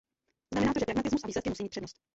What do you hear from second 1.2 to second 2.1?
a výsledky musí mít přednost.